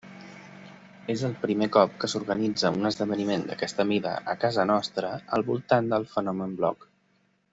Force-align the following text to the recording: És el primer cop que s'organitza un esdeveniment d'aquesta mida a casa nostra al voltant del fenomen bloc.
És 1.15 1.23
el 1.27 1.35
primer 1.43 1.67
cop 1.75 1.91
que 2.03 2.09
s'organitza 2.13 2.71
un 2.79 2.89
esdeveniment 2.91 3.45
d'aquesta 3.51 3.87
mida 3.93 4.15
a 4.35 4.37
casa 4.47 4.67
nostra 4.73 5.13
al 5.37 5.47
voltant 5.51 5.93
del 5.95 6.11
fenomen 6.17 6.57
bloc. 6.63 6.89